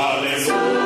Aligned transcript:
hallelujah. 0.00 0.79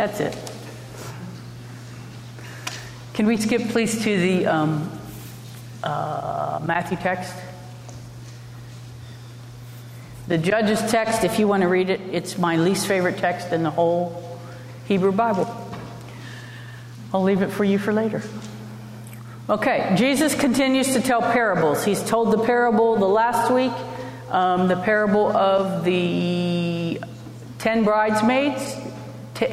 That's 0.00 0.18
it. 0.18 0.34
Can 3.12 3.26
we 3.26 3.36
skip, 3.36 3.68
please, 3.68 4.02
to 4.02 4.18
the 4.18 4.46
um, 4.46 4.90
uh, 5.82 6.58
Matthew 6.64 6.96
text? 6.96 7.34
The 10.26 10.38
Judges 10.38 10.80
text, 10.90 11.22
if 11.22 11.38
you 11.38 11.46
want 11.46 11.64
to 11.64 11.68
read 11.68 11.90
it, 11.90 12.00
it's 12.12 12.38
my 12.38 12.56
least 12.56 12.86
favorite 12.86 13.18
text 13.18 13.52
in 13.52 13.62
the 13.62 13.68
whole 13.68 14.40
Hebrew 14.86 15.12
Bible. 15.12 15.54
I'll 17.12 17.22
leave 17.22 17.42
it 17.42 17.50
for 17.50 17.64
you 17.64 17.78
for 17.78 17.92
later. 17.92 18.22
Okay, 19.50 19.92
Jesus 19.98 20.34
continues 20.34 20.94
to 20.94 21.02
tell 21.02 21.20
parables. 21.20 21.84
He's 21.84 22.02
told 22.02 22.32
the 22.32 22.42
parable 22.42 22.96
the 22.96 23.04
last 23.04 23.52
week, 23.52 23.72
um, 24.30 24.66
the 24.66 24.76
parable 24.76 25.30
of 25.36 25.84
the 25.84 27.02
ten 27.58 27.84
bridesmaids, 27.84 28.78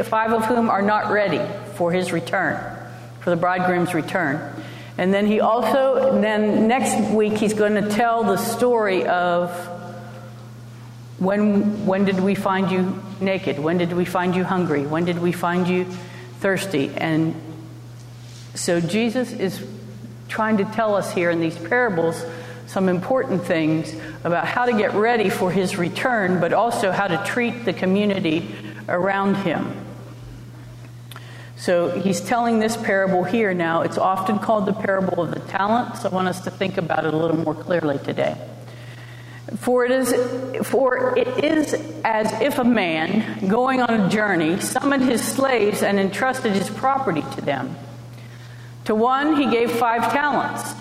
five 0.03 0.33
of 0.33 0.45
whom 0.45 0.69
are 0.69 0.81
not 0.81 1.11
ready 1.11 1.41
for 1.75 1.91
his 1.91 2.11
return, 2.11 2.59
for 3.21 3.29
the 3.29 3.35
bridegroom's 3.35 3.93
return. 3.93 4.53
And 4.97 5.13
then 5.13 5.27
he 5.27 5.39
also, 5.39 6.19
then 6.19 6.67
next 6.67 7.11
week, 7.11 7.33
he's 7.33 7.53
going 7.53 7.75
to 7.75 7.89
tell 7.89 8.23
the 8.23 8.37
story 8.37 9.05
of 9.05 9.51
when, 11.19 11.85
when 11.85 12.05
did 12.05 12.19
we 12.19 12.35
find 12.35 12.71
you 12.71 13.01
naked? 13.19 13.59
When 13.59 13.77
did 13.77 13.93
we 13.93 14.05
find 14.05 14.35
you 14.35 14.43
hungry? 14.43 14.85
When 14.85 15.05
did 15.05 15.19
we 15.19 15.31
find 15.31 15.67
you 15.67 15.85
thirsty? 16.39 16.91
And 16.95 17.35
so 18.55 18.79
Jesus 18.79 19.31
is 19.31 19.63
trying 20.27 20.57
to 20.57 20.65
tell 20.65 20.95
us 20.95 21.11
here 21.11 21.29
in 21.29 21.39
these 21.39 21.57
parables 21.57 22.23
some 22.67 22.89
important 22.89 23.45
things 23.45 23.95
about 24.23 24.45
how 24.45 24.65
to 24.65 24.73
get 24.73 24.93
ready 24.93 25.29
for 25.29 25.49
his 25.49 25.77
return, 25.77 26.39
but 26.39 26.53
also 26.53 26.91
how 26.91 27.07
to 27.07 27.23
treat 27.25 27.65
the 27.65 27.73
community 27.73 28.53
around 28.87 29.35
him. 29.35 29.85
So 31.57 31.89
he's 31.89 32.21
telling 32.21 32.59
this 32.59 32.77
parable 32.77 33.23
here 33.23 33.53
now. 33.53 33.81
It's 33.81 33.97
often 33.97 34.37
called 34.39 34.67
the 34.67 34.73
parable 34.73 35.23
of 35.23 35.31
the 35.31 35.39
talents. 35.39 36.05
I 36.05 36.09
want 36.09 36.27
us 36.27 36.41
to 36.41 36.51
think 36.51 36.77
about 36.77 37.05
it 37.05 37.13
a 37.13 37.17
little 37.17 37.37
more 37.37 37.55
clearly 37.55 37.97
today. 37.97 38.37
For 39.57 39.85
it 39.85 39.91
is 39.91 40.67
for 40.67 41.17
it 41.17 41.43
is 41.43 41.73
as 42.03 42.31
if 42.41 42.59
a 42.59 42.63
man 42.63 43.47
going 43.47 43.81
on 43.81 44.01
a 44.01 44.09
journey 44.09 44.59
summoned 44.59 45.03
his 45.03 45.25
slaves 45.25 45.83
and 45.83 45.99
entrusted 45.99 46.51
his 46.51 46.69
property 46.69 47.23
to 47.35 47.41
them. 47.41 47.75
To 48.85 48.95
one 48.95 49.37
he 49.37 49.49
gave 49.49 49.71
five 49.71 50.11
talents, 50.11 50.73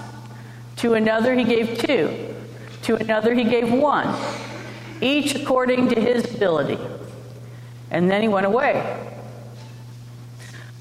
to 0.77 0.95
another 0.95 1.35
he 1.35 1.45
gave 1.45 1.79
two, 1.79 2.35
to 2.83 2.97
another 2.97 3.35
he 3.35 3.45
gave 3.45 3.73
one, 3.73 4.15
each 5.01 5.35
according 5.37 5.89
to 5.91 6.01
his 6.01 6.35
ability. 6.35 6.79
And 7.91 8.11
then 8.11 8.23
he 8.23 8.29
went 8.29 8.47
away. 8.47 9.13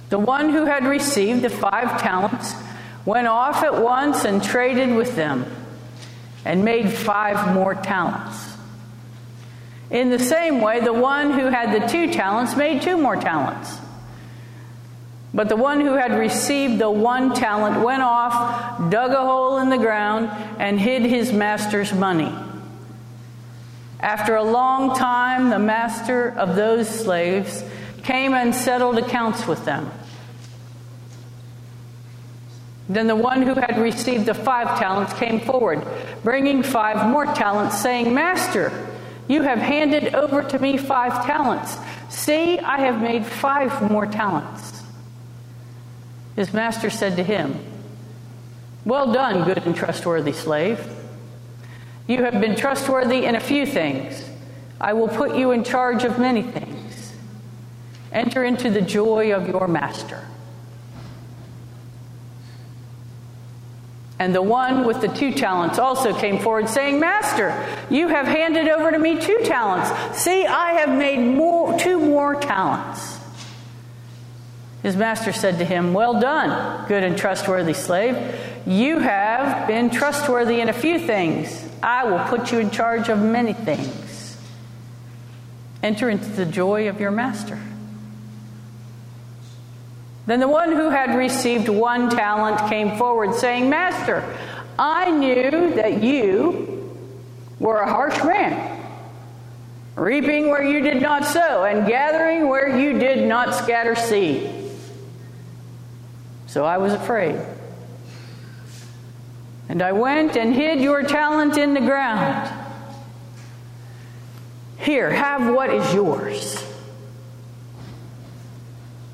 The 0.10 0.20
one 0.20 0.50
who 0.50 0.66
had 0.66 0.86
received 0.86 1.42
the 1.42 1.50
five 1.50 2.02
talents 2.02 2.54
went 3.06 3.28
off 3.28 3.64
at 3.64 3.82
once 3.82 4.26
and 4.26 4.44
traded 4.44 4.96
with 4.96 5.16
them 5.16 5.46
and 6.44 6.64
made 6.64 6.92
five 6.92 7.54
more 7.54 7.76
talents. 7.76 8.56
In 9.90 10.10
the 10.10 10.20
same 10.20 10.62
way, 10.62 10.80
the 10.80 10.94
one 10.94 11.32
who 11.32 11.46
had 11.46 11.82
the 11.82 11.88
two 11.88 12.12
talents 12.12 12.56
made 12.56 12.82
two 12.82 12.98
more 12.98 13.16
talents. 13.16 13.78
But 15.34 15.50
the 15.50 15.56
one 15.56 15.82
who 15.82 15.94
had 15.94 16.18
received 16.18 16.80
the 16.80 16.90
one 16.90 17.34
talent 17.36 17.84
went 17.84 18.02
off, 18.02 18.90
dug 18.90 19.12
a 19.12 19.26
hole 19.26 19.58
in 19.58 19.70
the 19.70 19.78
ground, 19.78 20.30
and 20.60 20.80
hid 20.80 21.04
his 21.04 21.34
master's 21.34 21.94
money. 21.94 22.34
After 24.06 24.36
a 24.36 24.44
long 24.44 24.96
time, 24.96 25.50
the 25.50 25.58
master 25.58 26.30
of 26.38 26.56
those 26.56 26.88
slaves 26.88 27.64
came 28.04 28.36
and 28.36 28.54
settled 28.54 29.00
accounts 29.00 29.48
with 29.48 29.66
them. 29.66 29.90
Then 32.88 33.08
the 33.08 33.16
one 33.16 33.42
who 33.42 33.56
had 33.56 33.80
received 33.80 34.28
the 34.28 34.36
five 34.36 34.78
talents 34.78 35.12
came 35.14 35.40
forward, 35.40 35.84
bringing 36.22 36.62
five 36.62 37.10
more 37.10 37.26
talents, 37.26 37.82
saying, 37.82 38.14
Master, 38.14 38.72
you 39.28 39.42
have 39.42 39.58
handed 39.58 40.14
over 40.14 40.44
to 40.44 40.60
me 40.60 40.78
five 40.78 41.26
talents. 41.26 41.76
See, 42.10 42.60
I 42.60 42.82
have 42.82 43.02
made 43.02 43.26
five 43.26 43.90
more 43.90 44.06
talents. 44.06 44.84
His 46.36 46.54
master 46.54 46.92
said 46.92 47.16
to 47.16 47.24
him, 47.24 47.58
Well 48.86 49.12
done, 49.12 49.46
good 49.46 49.66
and 49.66 49.76
trustworthy 49.76 50.34
slave. 50.34 50.95
You 52.08 52.24
have 52.24 52.40
been 52.40 52.56
trustworthy 52.56 53.26
in 53.26 53.36
a 53.36 53.40
few 53.40 53.66
things. 53.66 54.30
I 54.80 54.94
will 54.94 55.08
put 55.08 55.36
you 55.36 55.52
in 55.52 55.64
charge 55.64 56.04
of 56.04 56.20
many 56.20 56.44
things. 56.44 57.14
Enter 58.12 58.44
into 58.44 58.70
the 58.70 58.82
joy 58.82 59.34
of 59.34 59.48
your 59.48 59.68
master. 59.68 60.26
And 64.18 64.34
the 64.34 64.42
one 64.42 64.86
with 64.86 65.02
the 65.02 65.10
two 65.10 65.34
talents 65.34 65.78
also 65.78 66.14
came 66.14 66.40
forward, 66.40 66.70
saying, 66.70 67.00
Master, 67.00 67.54
you 67.90 68.08
have 68.08 68.26
handed 68.26 68.70
over 68.70 68.92
to 68.92 68.98
me 68.98 69.20
two 69.20 69.40
talents. 69.44 70.22
See, 70.22 70.46
I 70.46 70.72
have 70.74 70.98
made 70.98 71.20
more, 71.20 71.78
two 71.78 72.00
more 72.00 72.36
talents. 72.36 73.20
His 74.84 74.96
master 74.96 75.34
said 75.34 75.58
to 75.58 75.66
him, 75.66 75.94
Well 75.94 76.22
done, 76.22 76.88
good 76.88 77.04
and 77.04 77.18
trustworthy 77.18 77.74
slave. 77.74 78.40
You 78.66 79.00
have 79.00 79.68
been 79.68 79.90
trustworthy 79.90 80.62
in 80.62 80.70
a 80.70 80.74
few 80.74 81.00
things. 81.00 81.65
I 81.86 82.04
will 82.06 82.20
put 82.26 82.52
you 82.52 82.58
in 82.58 82.72
charge 82.72 83.10
of 83.10 83.22
many 83.22 83.54
things. 83.54 84.38
Enter 85.84 86.10
into 86.10 86.26
the 86.26 86.46
joy 86.46 86.90
of 86.90 87.00
your 87.00 87.12
master. 87.12 87.60
Then 90.26 90.40
the 90.40 90.48
one 90.48 90.72
who 90.72 90.90
had 90.90 91.16
received 91.16 91.70
one 91.70 92.10
talent 92.10 92.68
came 92.70 92.98
forward, 92.98 93.36
saying, 93.36 93.70
Master, 93.70 94.24
I 94.80 95.12
knew 95.12 95.76
that 95.76 96.02
you 96.02 96.98
were 97.60 97.78
a 97.78 97.88
harsh 97.88 98.18
man, 98.24 98.82
reaping 99.96 100.50
where 100.50 100.64
you 100.64 100.82
did 100.82 101.04
not 101.04 101.24
sow, 101.24 101.66
and 101.66 101.88
gathering 101.88 102.48
where 102.48 102.76
you 102.76 102.98
did 102.98 103.28
not 103.28 103.54
scatter 103.54 103.94
seed. 103.94 104.50
So 106.48 106.66
I 106.66 106.80
was 106.80 106.94
afraid. 106.94 107.40
And 109.68 109.82
I 109.82 109.92
went 109.92 110.38
and 110.38 110.54
hid 110.54 110.80
your 110.80 111.04
talent 111.04 111.58
in 111.58 111.74
the 111.74 111.82
ground. 111.82 112.52
Here, 114.78 115.10
have 115.10 115.54
what 115.54 115.74
is 115.74 115.94
yours. 115.94 116.64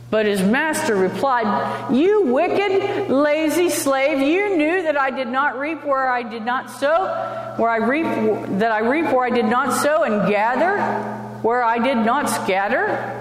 But 0.10 0.26
his 0.26 0.44
master 0.44 0.98
replied, 0.98 1.94
You 1.96 2.26
wicked, 2.26 3.10
lazy 3.10 3.70
slave, 3.70 4.20
you 4.20 4.58
knew 4.58 4.84
that 4.84 4.98
I 4.98 5.10
did 5.10 5.30
not 5.30 5.58
reap 5.58 5.86
where 5.86 6.12
I 6.12 6.22
did 6.22 6.44
not 6.44 6.70
sow, 6.70 7.54
where 7.56 7.70
I 7.70 7.78
reap 7.78 8.06
that 8.60 8.74
I 8.74 8.80
reap 8.80 9.06
where 9.06 9.26
I 9.26 9.30
did 9.30 9.46
not 9.46 9.82
sow, 9.82 10.04
and 10.04 10.30
gather 10.30 10.82
where 11.42 11.64
I 11.64 11.78
did 11.80 12.06
not 12.06 12.30
scatter. 12.30 13.18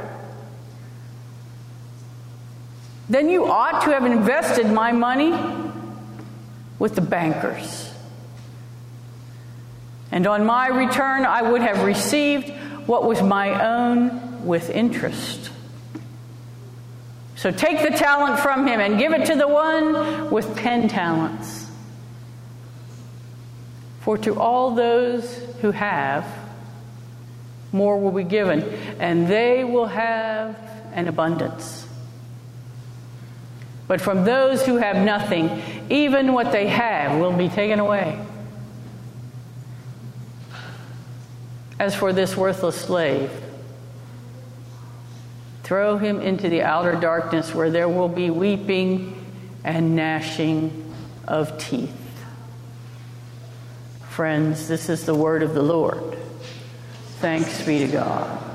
Then 3.09 3.29
you 3.29 3.47
ought 3.47 3.85
to 3.85 3.93
have 3.93 4.05
invested 4.05 4.69
my 4.73 4.91
money 4.91 5.31
with 6.81 6.97
the 6.97 7.00
bankers. 7.00 7.93
And 10.11 10.27
on 10.27 10.44
my 10.44 10.67
return, 10.67 11.25
I 11.25 11.43
would 11.43 11.62
have 11.62 11.85
received 11.85 12.50
what 12.88 13.05
was 13.05 13.23
my 13.23 13.65
own 13.65 14.44
with 14.44 14.71
interest. 14.71 15.50
So 17.37 17.53
take 17.53 17.88
the 17.88 17.97
talent 17.97 18.41
from 18.41 18.67
him 18.67 18.81
and 18.81 18.99
give 18.99 19.12
it 19.12 19.27
to 19.27 19.37
the 19.37 19.47
one 19.47 20.31
with 20.31 20.56
ten 20.56 20.88
talents. 20.88 21.71
For 24.00 24.19
to 24.19 24.38
all 24.41 24.75
those 24.75 25.37
who 25.61 25.71
have, 25.71 26.27
more 27.71 28.00
will 28.00 28.11
be 28.11 28.25
given, 28.25 28.62
and 28.99 29.29
they 29.29 29.62
will 29.62 29.87
have 29.87 30.59
an 30.93 31.06
abundance. 31.06 31.80
But 33.90 34.00
from 34.00 34.25
those 34.25 34.64
who 34.64 34.76
have 34.76 35.04
nothing, 35.04 35.60
even 35.90 36.32
what 36.32 36.52
they 36.52 36.69
have 36.69 37.19
will 37.19 37.32
be 37.32 37.48
taken 37.48 37.81
away. 37.81 38.25
As 41.76 41.96
for 41.96 42.12
this 42.12 42.37
worthless 42.37 42.81
slave, 42.81 43.32
throw 45.64 45.98
him 45.98 46.20
into 46.20 46.48
the 46.48 46.62
outer 46.62 46.94
darkness 47.00 47.52
where 47.52 47.69
there 47.69 47.88
will 47.88 48.08
be 48.08 48.31
weeping 48.31 49.26
and 49.64 49.96
gnashing 49.96 50.94
of 51.26 51.58
teeth. 51.58 51.90
Friends, 54.08 54.69
this 54.69 54.88
is 54.88 55.04
the 55.04 55.16
word 55.16 55.43
of 55.43 55.52
the 55.52 55.62
Lord. 55.62 56.16
Thanks 57.19 57.66
be 57.66 57.81
to 57.81 57.88
God. 57.88 58.50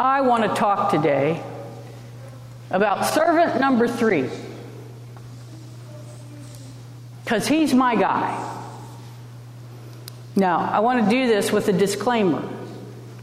I 0.00 0.22
want 0.22 0.44
to 0.44 0.58
talk 0.58 0.90
today 0.90 1.42
about 2.70 3.04
servant 3.04 3.60
number 3.60 3.86
three. 3.86 4.30
Because 7.22 7.46
he's 7.46 7.74
my 7.74 7.96
guy. 7.96 8.46
Now, 10.34 10.60
I 10.60 10.80
want 10.80 11.04
to 11.04 11.10
do 11.10 11.26
this 11.26 11.52
with 11.52 11.68
a 11.68 11.74
disclaimer. 11.74 12.42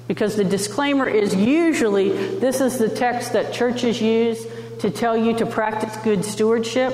Because 0.07 0.35
the 0.35 0.43
disclaimer 0.43 1.09
is 1.09 1.33
usually 1.33 2.09
this 2.37 2.61
is 2.61 2.77
the 2.77 2.89
text 2.89 3.33
that 3.33 3.51
churches 3.51 3.99
use 3.99 4.45
to 4.81 4.91
tell 4.91 5.17
you 5.17 5.35
to 5.37 5.47
practice 5.47 5.97
good 6.03 6.23
stewardship. 6.23 6.93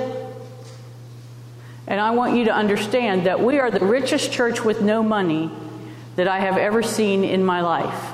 And 1.87 1.99
I 1.99 2.11
want 2.11 2.37
you 2.37 2.45
to 2.45 2.53
understand 2.53 3.25
that 3.25 3.43
we 3.43 3.59
are 3.59 3.69
the 3.69 3.85
richest 3.85 4.31
church 4.31 4.63
with 4.63 4.81
no 4.81 5.03
money 5.03 5.51
that 6.15 6.29
I 6.29 6.39
have 6.39 6.57
ever 6.57 6.83
seen 6.83 7.25
in 7.25 7.43
my 7.43 7.59
life. 7.59 8.12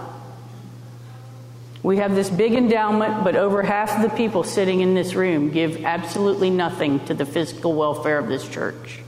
We 1.81 1.97
have 1.97 2.13
this 2.13 2.29
big 2.29 2.53
endowment, 2.53 3.23
but 3.23 3.35
over 3.35 3.63
half 3.63 3.95
of 3.95 4.09
the 4.09 4.15
people 4.15 4.43
sitting 4.43 4.81
in 4.81 4.95
this 4.95 5.13
room 5.13 5.49
give 5.49 5.85
absolutely 5.85 6.49
nothing 6.49 7.03
to 7.05 7.13
the 7.13 7.25
physical 7.25 7.73
welfare 7.73 8.17
of 8.19 8.27
this 8.27 8.47
church. 8.47 8.99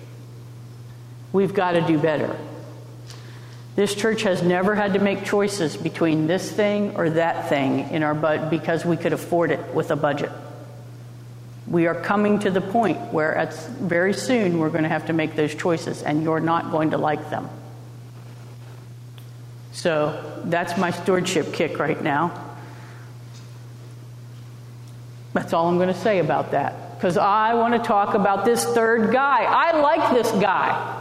We've 1.34 1.54
got 1.54 1.74
to 1.74 1.82
do 1.82 1.98
better. 1.98 2.38
This 3.76 3.96
church 3.96 4.24
has 4.24 4.42
never 4.42 4.76
had 4.76 4.94
to 4.94 5.00
make 5.00 5.26
choices 5.26 5.78
between 5.78 6.28
this 6.28 6.52
thing 6.52 6.96
or 6.96 7.10
that 7.12 7.50
thing 7.50 7.90
in 7.90 8.04
our 8.04 8.14
budget 8.14 8.50
because 8.50 8.86
we 8.86 8.98
could 8.98 9.14
afford 9.14 9.52
it 9.52 9.74
with 9.74 9.92
a 9.92 9.96
budget. 9.96 10.32
We 11.68 11.88
are 11.88 11.96
coming 11.96 12.40
to 12.40 12.52
the 12.52 12.60
point 12.60 13.14
where 13.14 13.34
at 13.36 13.54
very 13.54 14.14
soon 14.14 14.60
we're 14.60 14.70
going 14.70 14.84
to 14.84 14.90
have 14.90 15.08
to 15.08 15.14
make 15.14 15.36
those 15.36 15.56
choices, 15.56 16.04
and 16.04 16.24
you're 16.24 16.42
not 16.42 16.72
going 16.72 16.92
to 16.92 16.98
like 16.98 17.30
them. 17.30 17.50
So 19.72 20.42
that's 20.46 20.78
my 20.78 20.92
stewardship 20.92 21.54
kick 21.54 21.80
right 21.80 22.02
now. 22.02 22.51
That's 25.34 25.54
all 25.54 25.68
I'm 25.68 25.78
going 25.78 25.88
to 25.88 25.94
say 25.94 26.20
about 26.20 26.52
that. 26.52 26.96
Because 26.96 27.18
I 27.18 27.54
want 27.54 27.74
to 27.74 27.80
talk 27.80 28.14
about 28.14 28.46
this 28.46 28.64
third 28.64 29.12
guy. 29.12 29.44
I 29.44 29.80
like 29.80 30.12
this 30.14 30.32
guy. 30.34 30.98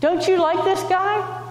Don't 0.00 0.26
you 0.26 0.40
like 0.42 0.64
this 0.64 0.82
guy? 0.84 1.42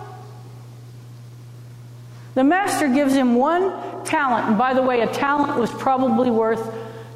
The 2.35 2.43
master 2.43 2.87
gives 2.87 3.13
him 3.13 3.35
one 3.35 4.03
talent. 4.03 4.49
And 4.49 4.57
by 4.57 4.73
the 4.73 4.81
way, 4.81 5.01
a 5.01 5.07
talent 5.07 5.57
was 5.57 5.71
probably 5.71 6.29
worth 6.29 6.73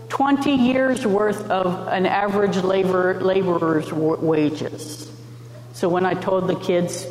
20 0.09 0.51
years 0.51 1.05
worth 1.05 1.49
of 1.49 1.87
an 1.87 2.05
average 2.05 2.57
labor, 2.57 3.19
laborer's 3.19 3.91
wages. 3.91 5.11
So 5.73 5.89
when 5.89 6.05
I 6.05 6.13
told 6.13 6.47
the 6.47 6.55
kids 6.55 7.05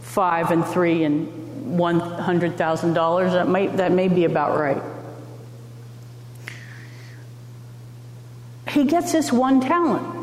five 0.00 0.50
and 0.50 0.64
three 0.66 1.04
and 1.04 1.41
$100,000. 1.62 3.32
That 3.32 3.48
may, 3.48 3.66
that 3.68 3.92
may 3.92 4.08
be 4.08 4.24
about 4.24 4.58
right. 4.58 4.82
He 8.68 8.84
gets 8.84 9.12
this 9.12 9.32
one 9.32 9.60
talent 9.60 10.22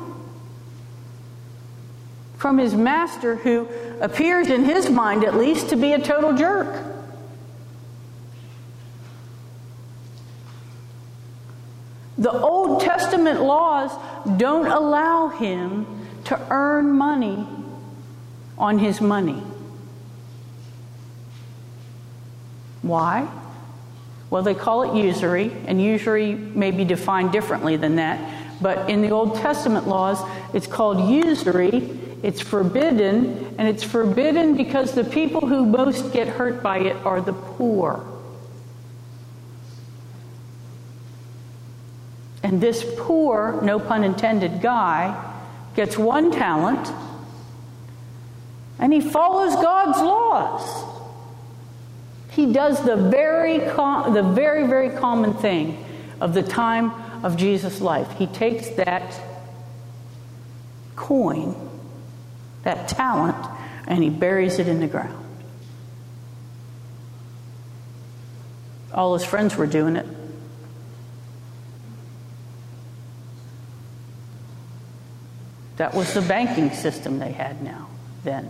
from 2.37 2.57
his 2.57 2.73
master, 2.73 3.35
who 3.35 3.67
appears 3.99 4.49
in 4.49 4.63
his 4.63 4.89
mind 4.89 5.25
at 5.25 5.35
least 5.35 5.69
to 5.69 5.75
be 5.75 5.91
a 5.91 5.99
total 5.99 6.33
jerk. 6.33 6.85
The 12.17 12.31
Old 12.31 12.81
Testament 12.81 13.41
laws 13.41 13.91
don't 14.37 14.67
allow 14.67 15.27
him 15.27 15.85
to 16.25 16.39
earn 16.49 16.91
money 16.91 17.45
on 18.57 18.79
his 18.79 19.01
money. 19.01 19.41
Why? 22.81 23.27
Well, 24.29 24.43
they 24.43 24.53
call 24.53 24.83
it 24.83 25.01
usury, 25.01 25.51
and 25.65 25.81
usury 25.81 26.35
may 26.35 26.71
be 26.71 26.85
defined 26.85 27.31
differently 27.31 27.77
than 27.77 27.95
that. 27.95 28.61
But 28.61 28.89
in 28.89 29.01
the 29.01 29.11
Old 29.11 29.37
Testament 29.37 29.87
laws, 29.87 30.19
it's 30.53 30.67
called 30.67 31.09
usury. 31.09 31.97
It's 32.21 32.41
forbidden, 32.41 33.55
and 33.57 33.67
it's 33.67 33.83
forbidden 33.83 34.55
because 34.55 34.93
the 34.93 35.05
people 35.05 35.47
who 35.47 35.65
most 35.65 36.11
get 36.11 36.27
hurt 36.27 36.61
by 36.61 36.79
it 36.79 36.95
are 37.05 37.21
the 37.21 37.33
poor. 37.33 38.05
And 42.43 42.59
this 42.61 42.85
poor, 42.97 43.59
no 43.63 43.79
pun 43.79 44.03
intended, 44.03 44.61
guy 44.61 45.25
gets 45.75 45.97
one 45.97 46.31
talent, 46.31 46.91
and 48.79 48.91
he 48.91 49.01
follows 49.01 49.55
God's 49.55 49.99
laws. 49.99 50.88
He 52.39 52.53
does 52.53 52.81
the 52.85 52.95
very, 52.95 53.59
com- 53.59 54.13
the 54.13 54.23
very, 54.23 54.65
very 54.65 54.91
common 54.91 55.33
thing 55.33 55.83
of 56.21 56.33
the 56.33 56.41
time 56.41 56.93
of 57.21 57.35
Jesus' 57.35 57.81
life. 57.81 58.09
He 58.17 58.27
takes 58.27 58.69
that 58.69 59.21
coin, 60.95 61.53
that 62.63 62.87
talent, 62.87 63.35
and 63.87 64.01
he 64.01 64.09
buries 64.09 64.57
it 64.57 64.69
in 64.69 64.79
the 64.79 64.87
ground. 64.87 65.21
All 68.93 69.15
his 69.15 69.25
friends 69.25 69.57
were 69.57 69.67
doing 69.67 69.97
it. 69.97 70.05
That 75.75 75.93
was 75.93 76.13
the 76.13 76.21
banking 76.21 76.71
system 76.71 77.19
they 77.19 77.33
had 77.33 77.61
now, 77.61 77.89
then. 78.23 78.49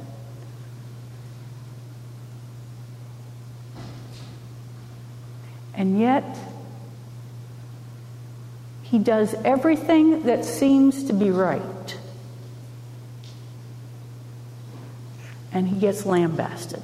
And 5.79 5.98
yet, 5.98 6.38
he 8.83 9.00
does 9.00 9.33
everything 9.45 10.24
that 10.24 10.43
seems 10.43 11.05
to 11.05 11.13
be 11.13 11.31
right. 11.31 11.98
And 15.53 15.69
he 15.69 15.79
gets 15.79 16.05
lambasted. 16.05 16.83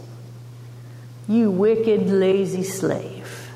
You 1.27 1.51
wicked, 1.51 2.07
lazy 2.09 2.63
slave. 2.63 3.51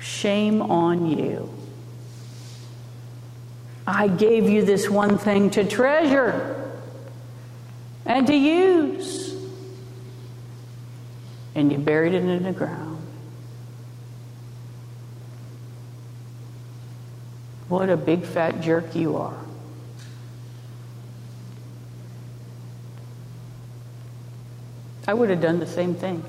Shame 0.00 0.60
on 0.60 1.06
you. 1.06 1.48
I 3.86 4.08
gave 4.08 4.48
you 4.48 4.64
this 4.64 4.90
one 4.90 5.16
thing 5.16 5.50
to 5.50 5.64
treasure 5.64 6.72
and 8.04 8.26
to 8.26 8.34
use 8.34 9.29
and 11.60 11.70
you 11.70 11.76
buried 11.76 12.14
it 12.14 12.24
in 12.24 12.42
the 12.42 12.52
ground. 12.52 12.96
What 17.68 17.90
a 17.90 17.96
big 17.96 18.24
fat 18.24 18.62
jerk 18.62 18.96
you 18.96 19.18
are. 19.18 19.38
I 25.06 25.12
would 25.12 25.28
have 25.28 25.42
done 25.42 25.60
the 25.60 25.66
same 25.66 25.94
thing. 25.94 26.24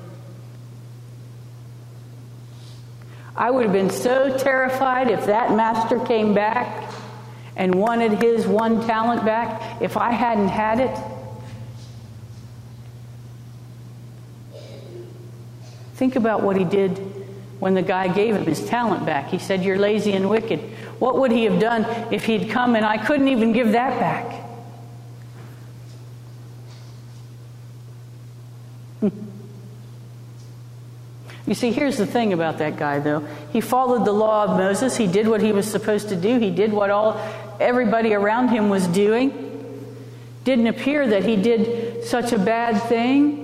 I 3.34 3.50
would 3.50 3.64
have 3.64 3.72
been 3.72 3.90
so 3.90 4.36
terrified 4.36 5.10
if 5.10 5.24
that 5.26 5.56
master 5.56 5.98
came 5.98 6.34
back 6.34 6.92
and 7.56 7.74
wanted 7.74 8.22
his 8.22 8.46
one 8.46 8.86
talent 8.86 9.24
back 9.24 9.80
if 9.80 9.96
I 9.96 10.12
hadn't 10.12 10.48
had 10.48 10.80
it. 10.80 11.11
Think 16.02 16.16
about 16.16 16.42
what 16.42 16.56
he 16.56 16.64
did 16.64 16.98
when 17.60 17.74
the 17.74 17.80
guy 17.80 18.12
gave 18.12 18.34
him 18.34 18.44
his 18.44 18.66
talent 18.66 19.06
back. 19.06 19.28
He 19.28 19.38
said, 19.38 19.62
You're 19.62 19.78
lazy 19.78 20.14
and 20.14 20.28
wicked. 20.28 20.58
What 20.98 21.16
would 21.20 21.30
he 21.30 21.44
have 21.44 21.60
done 21.60 21.84
if 22.12 22.24
he'd 22.24 22.50
come 22.50 22.74
and 22.74 22.84
I 22.84 22.98
couldn't 22.98 23.28
even 23.28 23.52
give 23.52 23.70
that 23.70 24.00
back? 24.00 24.24
Hmm. 28.98 29.10
You 31.46 31.54
see, 31.54 31.70
here's 31.70 31.98
the 31.98 32.06
thing 32.06 32.32
about 32.32 32.58
that 32.58 32.76
guy, 32.76 32.98
though. 32.98 33.24
He 33.52 33.60
followed 33.60 34.04
the 34.04 34.10
law 34.10 34.42
of 34.42 34.58
Moses. 34.58 34.96
He 34.96 35.06
did 35.06 35.28
what 35.28 35.40
he 35.40 35.52
was 35.52 35.70
supposed 35.70 36.08
to 36.08 36.16
do. 36.16 36.40
He 36.40 36.50
did 36.50 36.72
what 36.72 36.90
all 36.90 37.24
everybody 37.60 38.12
around 38.12 38.48
him 38.48 38.70
was 38.70 38.88
doing. 38.88 39.86
Didn't 40.42 40.66
appear 40.66 41.06
that 41.06 41.22
he 41.22 41.36
did 41.36 42.02
such 42.06 42.32
a 42.32 42.40
bad 42.40 42.82
thing. 42.88 43.41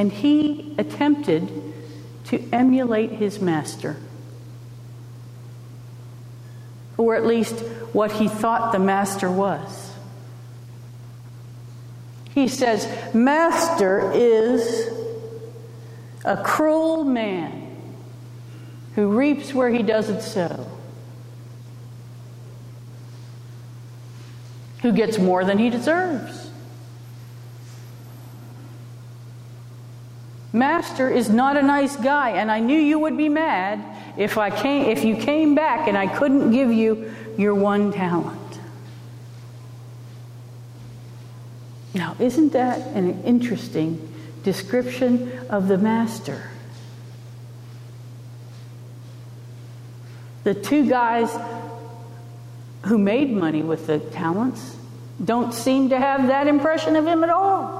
And 0.00 0.10
he 0.10 0.74
attempted 0.78 1.52
to 2.24 2.42
emulate 2.54 3.10
his 3.10 3.38
master. 3.38 3.98
Or 6.96 7.16
at 7.16 7.26
least 7.26 7.60
what 7.92 8.12
he 8.12 8.26
thought 8.26 8.72
the 8.72 8.78
master 8.78 9.30
was. 9.30 9.92
He 12.34 12.48
says, 12.48 12.88
Master 13.12 14.10
is 14.14 14.88
a 16.24 16.42
cruel 16.42 17.04
man 17.04 17.76
who 18.94 19.08
reaps 19.08 19.52
where 19.52 19.68
he 19.68 19.82
doesn't 19.82 20.22
sow, 20.22 20.66
who 24.80 24.92
gets 24.92 25.18
more 25.18 25.44
than 25.44 25.58
he 25.58 25.68
deserves. 25.68 26.49
Master 30.52 31.08
is 31.08 31.28
not 31.28 31.56
a 31.56 31.62
nice 31.62 31.96
guy, 31.96 32.30
and 32.30 32.50
I 32.50 32.58
knew 32.58 32.78
you 32.78 32.98
would 32.98 33.16
be 33.16 33.28
mad 33.28 33.84
if 34.16 34.36
I 34.36 34.50
came 34.50 34.86
if 34.86 35.04
you 35.04 35.16
came 35.16 35.54
back 35.54 35.86
and 35.86 35.96
I 35.96 36.06
couldn't 36.06 36.50
give 36.50 36.72
you 36.72 37.12
your 37.38 37.54
one 37.54 37.92
talent. 37.92 38.38
Now, 41.94 42.16
isn't 42.18 42.52
that 42.52 42.86
an 42.88 43.22
interesting 43.24 44.12
description 44.42 45.30
of 45.48 45.68
the 45.68 45.78
master? 45.78 46.50
The 50.42 50.54
two 50.54 50.88
guys 50.88 51.30
who 52.86 52.98
made 52.98 53.30
money 53.30 53.62
with 53.62 53.86
the 53.86 53.98
talents 53.98 54.76
don't 55.22 55.52
seem 55.52 55.90
to 55.90 55.98
have 55.98 56.28
that 56.28 56.46
impression 56.46 56.96
of 56.96 57.06
him 57.06 57.22
at 57.22 57.30
all. 57.30 57.79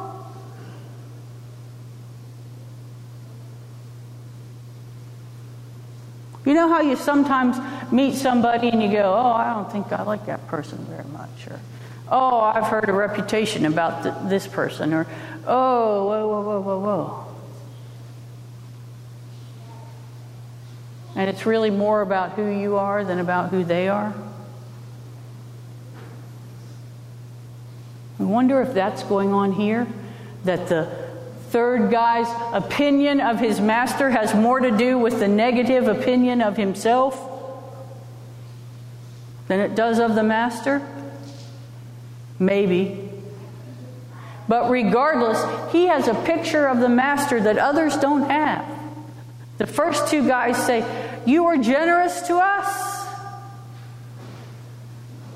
You 6.45 6.55
know 6.55 6.69
how 6.69 6.81
you 6.81 6.97
sometimes 6.97 7.59
meet 7.93 8.15
somebody 8.15 8.71
and 8.71 8.83
you 8.83 8.91
go, 8.91 9.13
Oh, 9.15 9.33
I 9.33 9.53
don't 9.53 9.71
think 9.71 9.93
I 9.93 10.03
like 10.03 10.27
that 10.27 10.47
person 10.47 10.79
very 10.87 11.05
much, 11.09 11.47
or 11.49 11.61
Oh, 12.11 12.41
I've 12.41 12.67
heard 12.67 12.89
a 12.89 12.93
reputation 12.93 13.67
about 13.67 14.03
th- 14.03 14.15
this 14.25 14.47
person, 14.47 14.93
or 14.93 15.07
Oh, 15.47 16.07
whoa, 16.07 16.29
whoa, 16.29 16.43
whoa, 16.43 16.61
whoa, 16.61 16.79
whoa. 16.81 17.27
And 21.17 21.29
it's 21.29 21.45
really 21.45 21.71
more 21.71 22.01
about 22.01 22.33
who 22.33 22.47
you 22.47 22.77
are 22.77 23.05
than 23.05 23.19
about 23.19 23.51
who 23.51 23.65
they 23.65 23.89
are. 23.89 24.15
I 28.19 28.23
wonder 28.23 28.61
if 28.63 28.75
that's 28.75 29.03
going 29.03 29.33
on 29.33 29.53
here, 29.53 29.87
that 30.45 30.69
the 30.69 31.00
third 31.51 31.91
guy's 31.91 32.29
opinion 32.53 33.21
of 33.21 33.41
his 33.41 33.61
master 33.61 34.09
has 34.09 34.35
more 34.35 34.61
to 34.61 34.71
do 34.71 34.99
with 34.99 35.19
the 35.19 35.27
negative 35.27 35.89
opinion 35.89 36.41
of 36.41 36.57
himself 36.57 37.29
than 39.49 39.59
it 39.59 39.75
does 39.75 39.99
of 39.99 40.15
the 40.15 40.23
master? 40.23 40.81
Maybe. 42.39 43.11
But 44.47 44.71
regardless, 44.71 45.73
he 45.73 45.87
has 45.87 46.07
a 46.07 46.15
picture 46.15 46.69
of 46.69 46.79
the 46.79 46.89
master 46.89 47.41
that 47.41 47.59
others 47.59 47.97
don't 47.97 48.31
have. 48.31 48.65
The 49.59 49.67
first 49.67 50.09
two 50.09 50.27
guys 50.27 50.57
say, 50.57 50.85
You 51.27 51.45
were 51.45 51.57
generous 51.57 52.23
to 52.29 52.37
us. 52.37 53.09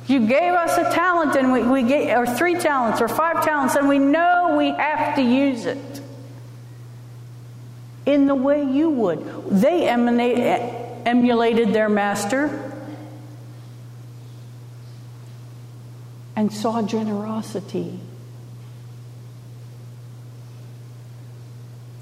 You 0.06 0.26
gave 0.26 0.52
us 0.52 0.78
a 0.78 0.94
talent 0.94 1.34
and 1.34 1.52
we, 1.52 1.62
we 1.62 1.82
gave, 1.82 2.16
or 2.16 2.26
three 2.26 2.54
talents 2.54 3.00
or 3.00 3.08
five 3.08 3.44
talents, 3.44 3.74
and 3.74 3.88
we 3.88 3.98
know 3.98 4.54
we 4.56 4.70
have 4.70 5.16
to 5.16 5.22
use 5.22 5.66
it 5.66 5.93
in 8.06 8.26
the 8.26 8.34
way 8.34 8.62
you 8.62 8.90
would. 8.90 9.50
They 9.50 9.88
emanate, 9.88 10.38
emulated 11.06 11.72
their 11.72 11.88
master 11.88 12.72
and 16.36 16.52
saw 16.52 16.82
generosity. 16.82 17.98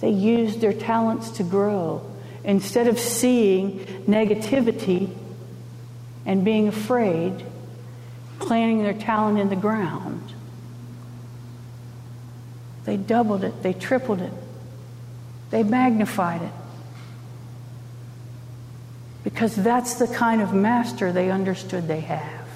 They 0.01 0.11
used 0.11 0.61
their 0.61 0.73
talents 0.73 1.31
to 1.33 1.45
grow 1.45 2.05
instead 2.45 2.89
of 2.89 2.99
seeing 2.99 3.81
negativity 4.07 5.15
and 6.27 6.45
being 6.45 6.67
afraid, 6.67 7.45
planting 8.41 8.83
their 8.83 8.95
talent 8.95 9.39
in 9.39 9.49
the 9.49 9.57
ground. 9.57 10.33
They 12.85 12.97
doubled 12.97 13.45
it, 13.45 13.63
they 13.63 13.73
tripled 13.73 14.21
it, 14.21 14.33
they 15.53 15.63
magnified 15.63 16.43
it. 16.43 16.53
Because 19.23 19.55
that's 19.55 19.95
the 19.95 20.09
kind 20.09 20.43
of 20.43 20.53
master 20.53 21.13
they 21.13 21.31
understood 21.31 21.87
they 21.87 22.01
have. 22.01 22.49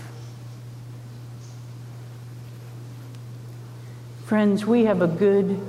Friends, 4.24 4.66
we 4.66 4.86
have 4.86 5.02
a 5.02 5.06
good, 5.06 5.60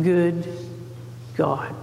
good 0.00 0.48
God 1.36 1.74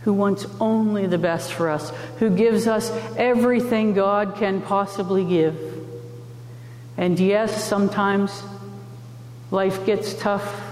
who 0.00 0.12
wants 0.12 0.46
only 0.58 1.06
the 1.06 1.18
best 1.18 1.52
for 1.52 1.70
us, 1.70 1.92
who 2.18 2.30
gives 2.30 2.66
us 2.66 2.90
everything 3.16 3.92
God 3.92 4.34
can 4.36 4.60
possibly 4.60 5.24
give. 5.24 5.56
And 6.96 7.20
yes, 7.20 7.64
sometimes 7.64 8.42
life 9.52 9.86
gets 9.86 10.14
tough. 10.14 10.71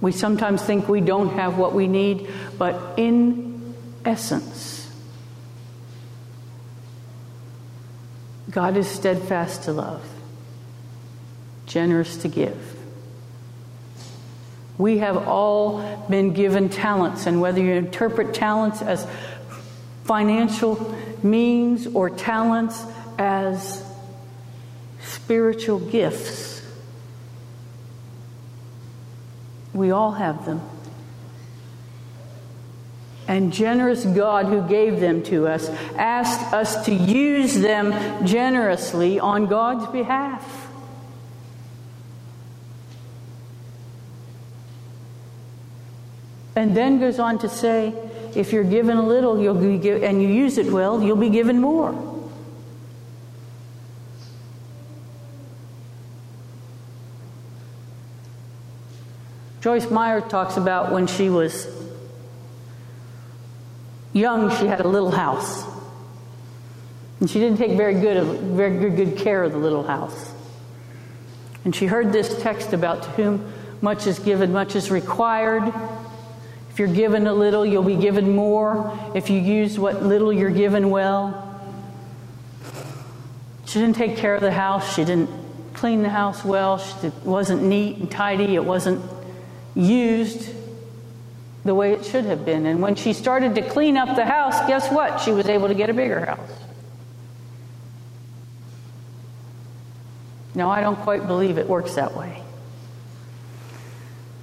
We 0.00 0.12
sometimes 0.12 0.62
think 0.62 0.88
we 0.88 1.00
don't 1.00 1.30
have 1.30 1.56
what 1.56 1.72
we 1.72 1.86
need, 1.86 2.30
but 2.58 2.98
in 2.98 3.74
essence, 4.04 4.90
God 8.50 8.76
is 8.76 8.86
steadfast 8.86 9.64
to 9.64 9.72
love, 9.72 10.06
generous 11.66 12.16
to 12.18 12.28
give. 12.28 12.76
We 14.76 14.98
have 14.98 15.28
all 15.28 16.06
been 16.08 16.32
given 16.34 16.68
talents, 16.68 17.26
and 17.26 17.40
whether 17.40 17.60
you 17.60 17.72
interpret 17.72 18.34
talents 18.34 18.82
as 18.82 19.06
financial 20.04 20.94
means 21.22 21.86
or 21.86 22.10
talents 22.10 22.84
as 23.18 23.82
spiritual 25.00 25.78
gifts, 25.78 26.53
we 29.74 29.90
all 29.90 30.12
have 30.12 30.46
them. 30.46 30.62
And 33.26 33.52
generous 33.52 34.04
God 34.04 34.46
who 34.46 34.62
gave 34.68 35.00
them 35.00 35.22
to 35.24 35.46
us 35.48 35.68
asked 35.96 36.52
us 36.52 36.84
to 36.86 36.94
use 36.94 37.54
them 37.54 38.26
generously 38.26 39.18
on 39.18 39.46
God's 39.46 39.86
behalf. 39.86 40.70
And 46.54 46.76
then 46.76 47.00
goes 47.00 47.18
on 47.18 47.38
to 47.40 47.48
say, 47.48 47.94
if 48.36 48.52
you're 48.52 48.62
given 48.62 48.96
a 48.96 49.06
little, 49.06 49.40
you'll 49.40 49.54
be 49.54 49.78
give, 49.78 50.02
and 50.02 50.22
you 50.22 50.28
use 50.28 50.58
it 50.58 50.66
well, 50.66 51.02
you'll 51.02 51.16
be 51.16 51.30
given 51.30 51.60
more. 51.60 52.13
Joyce 59.64 59.90
Meyer 59.90 60.20
talks 60.20 60.58
about 60.58 60.92
when 60.92 61.06
she 61.06 61.30
was 61.30 61.66
young, 64.12 64.54
she 64.58 64.66
had 64.66 64.82
a 64.82 64.86
little 64.86 65.10
house. 65.10 65.64
And 67.18 67.30
she 67.30 67.40
didn't 67.40 67.56
take 67.56 67.74
very 67.74 67.94
good, 67.94 68.40
very 68.40 68.76
good, 68.76 68.94
good 68.94 69.16
care 69.16 69.42
of 69.42 69.52
the 69.52 69.58
little 69.58 69.82
house. 69.82 70.34
And 71.64 71.74
she 71.74 71.86
heard 71.86 72.12
this 72.12 72.42
text 72.42 72.74
about 72.74 73.04
to 73.04 73.08
whom 73.12 73.54
much 73.80 74.06
is 74.06 74.18
given, 74.18 74.52
much 74.52 74.76
is 74.76 74.90
required. 74.90 75.72
If 76.68 76.78
you're 76.78 76.86
given 76.86 77.26
a 77.26 77.32
little, 77.32 77.64
you'll 77.64 77.84
be 77.84 77.96
given 77.96 78.36
more. 78.36 78.94
If 79.14 79.30
you 79.30 79.40
use 79.40 79.78
what 79.78 80.02
little 80.02 80.30
you're 80.30 80.50
given 80.50 80.90
well. 80.90 81.58
She 83.64 83.78
didn't 83.78 83.96
take 83.96 84.18
care 84.18 84.34
of 84.34 84.42
the 84.42 84.52
house. 84.52 84.94
She 84.94 85.06
didn't 85.06 85.30
clean 85.72 86.02
the 86.02 86.10
house 86.10 86.44
well. 86.44 86.84
It 87.02 87.14
wasn't 87.24 87.62
neat 87.62 87.96
and 87.96 88.10
tidy. 88.10 88.56
It 88.56 88.64
wasn't 88.66 89.02
used 89.74 90.48
the 91.64 91.74
way 91.74 91.92
it 91.92 92.04
should 92.04 92.24
have 92.26 92.44
been. 92.44 92.66
And 92.66 92.80
when 92.82 92.94
she 92.94 93.12
started 93.12 93.54
to 93.54 93.62
clean 93.62 93.96
up 93.96 94.16
the 94.16 94.24
house, 94.24 94.66
guess 94.68 94.90
what? 94.90 95.20
She 95.20 95.32
was 95.32 95.48
able 95.48 95.68
to 95.68 95.74
get 95.74 95.90
a 95.90 95.94
bigger 95.94 96.24
house. 96.24 96.50
No, 100.54 100.70
I 100.70 100.82
don't 100.82 100.98
quite 101.00 101.26
believe 101.26 101.58
it 101.58 101.68
works 101.68 101.94
that 101.94 102.16
way. 102.16 102.40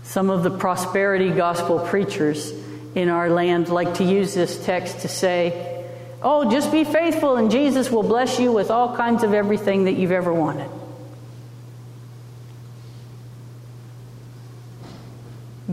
Some 0.04 0.30
of 0.30 0.44
the 0.44 0.50
prosperity 0.50 1.30
gospel 1.30 1.80
preachers 1.80 2.52
in 2.96 3.08
our 3.08 3.30
land 3.30 3.70
like 3.70 3.94
to 3.96 4.04
use 4.04 4.34
this 4.34 4.62
text 4.66 5.02
to 5.02 5.08
say, 5.08 5.86
oh, 6.22 6.52
just 6.52 6.72
be 6.72 6.84
faithful 6.84 7.38
and 7.38 7.50
Jesus 7.50 7.90
will 7.90 8.04
bless 8.04 8.40
you 8.40 8.52
with 8.52 8.70
all 8.72 8.96
kinds 8.98 9.24
of 9.24 9.34
everything 9.34 9.86
that 9.86 9.94
you've 9.94 10.12
ever 10.12 10.34
wanted. 10.34 10.70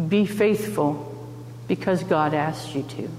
Be 0.09 0.27
faithful 0.27 1.05
because 1.66 2.03
God 2.03 2.35
asked 2.35 2.75
you 2.75 2.83
to. 2.83 3.11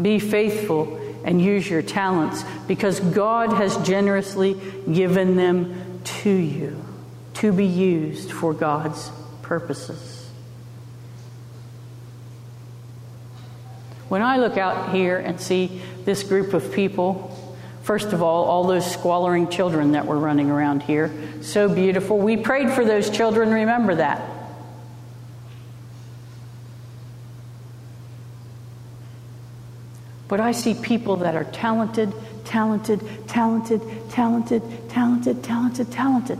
Be 0.00 0.18
faithful 0.18 0.96
and 1.24 1.40
use 1.40 1.68
your 1.68 1.82
talents 1.82 2.42
because 2.66 3.00
God 3.00 3.52
has 3.52 3.76
generously 3.86 4.56
given 4.90 5.36
them 5.36 6.00
to 6.04 6.30
you 6.30 6.82
to 7.34 7.52
be 7.52 7.66
used 7.66 8.32
for 8.32 8.52
God's 8.54 9.10
purposes. 9.42 10.28
When 14.08 14.22
I 14.22 14.38
look 14.38 14.56
out 14.56 14.92
here 14.92 15.18
and 15.18 15.40
see 15.40 15.80
this 16.04 16.22
group 16.22 16.52
of 16.52 16.72
people, 16.72 17.56
first 17.82 18.12
of 18.12 18.22
all, 18.22 18.44
all 18.44 18.64
those 18.64 18.90
squalling 18.90 19.48
children 19.48 19.92
that 19.92 20.06
were 20.06 20.18
running 20.18 20.50
around 20.50 20.82
here, 20.82 21.12
so 21.42 21.68
beautiful. 21.68 22.18
We 22.18 22.36
prayed 22.36 22.70
for 22.72 22.84
those 22.84 23.08
children, 23.08 23.52
remember 23.52 23.94
that. 23.96 24.39
But 30.30 30.38
I 30.38 30.52
see 30.52 30.74
people 30.74 31.16
that 31.16 31.34
are 31.34 31.42
talented, 31.42 32.14
talented, 32.44 33.00
talented, 33.26 33.82
talented, 34.10 34.62
talented, 34.88 35.42
talented, 35.42 35.90
talented. 35.90 36.38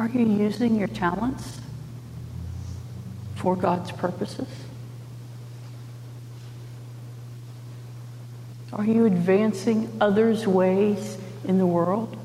Are 0.00 0.08
you 0.08 0.26
using 0.26 0.74
your 0.74 0.88
talents 0.88 1.60
for 3.36 3.54
God's 3.54 3.92
purposes? 3.92 4.48
Are 8.72 8.84
you 8.84 9.06
advancing 9.06 9.96
others' 10.00 10.48
ways 10.48 11.16
in 11.44 11.58
the 11.58 11.66
world? 11.66 12.16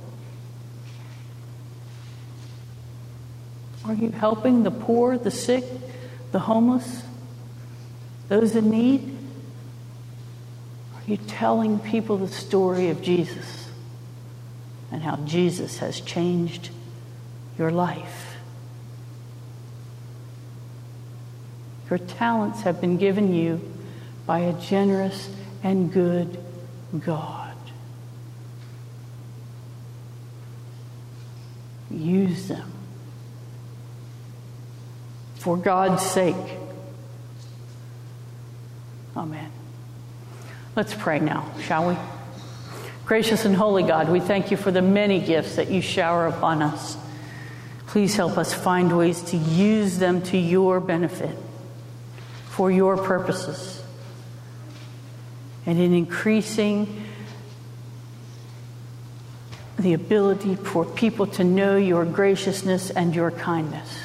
Are 3.86 3.93
you 3.93 4.10
helping 4.10 4.63
the 4.63 4.71
poor, 4.71 5.19
the 5.19 5.30
sick, 5.30 5.63
the 6.36 6.39
homeless, 6.39 7.02
those 8.28 8.58
in 8.58 8.69
need? 8.69 9.17
Are 10.93 11.10
you 11.10 11.15
telling 11.15 11.80
people 11.80 12.17
the 12.17 12.28
story 12.28 12.89
of 12.89 13.02
Jesus 13.02 13.69
and 14.91 15.02
how 15.02 15.15
Jesus 15.26 15.78
has 15.78 16.02
changed 16.02 16.71
your 17.58 17.71
life. 17.71 18.36
Your 21.89 22.00
talents 22.00 22.63
have 22.63 22.82
been 22.82 22.98
given 22.98 23.34
you 23.34 23.62
by 24.26 24.39
a 24.39 24.52
generous 24.60 25.30
and 25.63 25.89
good 25.89 26.38
God. 27.00 27.56
Use 31.89 32.50
them 32.50 32.74
for 35.45 35.55
God's 35.55 36.03
sake. 36.03 36.36
Amen. 39.15 39.51
Let's 40.75 40.95
pray 40.95 41.19
now, 41.19 41.47
shall 41.62 41.88
we? 41.88 41.95
Gracious 43.05 43.45
and 43.45 43.55
holy 43.55 43.84
God, 43.84 44.10
we 44.10 44.19
thank 44.19 44.49
you 44.49 44.58
for 44.58 44.71
the 44.71 44.81
many 44.81 45.19
gifts 45.19 45.58
that 45.58 45.69
you 45.69 45.84
shower 45.84 46.25
upon 46.25 46.63
us. 46.63 46.97
Please 47.86 48.15
help 48.15 48.39
us 48.39 48.55
find 48.55 48.97
ways 48.97 49.21
to 49.21 49.38
use 49.38 49.99
them 49.99 50.23
to 50.23 50.38
your 50.39 50.79
benefit, 50.79 51.38
for 52.47 52.71
your 52.71 52.97
purposes, 52.97 53.84
and 55.67 55.77
in 55.79 55.93
increasing 55.93 57.05
the 59.77 59.93
ability 59.93 60.55
for 60.55 60.86
people 60.86 61.27
to 61.27 61.43
know 61.43 61.77
your 61.77 62.03
graciousness 62.03 62.89
and 62.89 63.13
your 63.13 63.29
kindness. 63.29 64.04